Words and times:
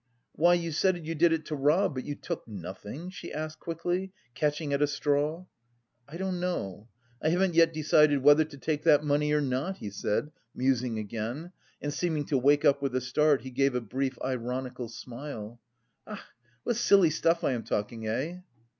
why, 0.33 0.55
you 0.55 0.71
said 0.71 1.05
you 1.05 1.13
did 1.13 1.31
it 1.31 1.45
to 1.45 1.55
rob, 1.55 1.93
but 1.93 2.03
you 2.05 2.15
took 2.15 2.47
nothing?" 2.47 3.11
she 3.11 3.31
asked 3.31 3.59
quickly, 3.59 4.11
catching 4.33 4.73
at 4.73 4.81
a 4.81 4.87
straw. 4.87 5.45
"I 6.09 6.17
don't 6.17 6.39
know.... 6.39 6.87
I 7.21 7.29
haven't 7.29 7.53
yet 7.53 7.71
decided 7.71 8.23
whether 8.23 8.43
to 8.43 8.57
take 8.57 8.81
that 8.81 9.03
money 9.03 9.31
or 9.31 9.41
not," 9.41 9.77
he 9.77 9.91
said, 9.91 10.31
musing 10.55 10.97
again; 10.97 11.51
and, 11.83 11.93
seeming 11.93 12.25
to 12.25 12.37
wake 12.39 12.65
up 12.65 12.81
with 12.81 12.95
a 12.95 12.99
start, 13.01 13.41
he 13.41 13.51
gave 13.51 13.75
a 13.75 13.79
brief 13.79 14.17
ironical 14.25 14.89
smile. 14.89 15.61
"Ach, 16.07 16.17
what 16.63 16.77
silly 16.77 17.11
stuff 17.11 17.43
I 17.43 17.51
am 17.51 17.61
talking, 17.61 18.07
eh?" 18.07 18.39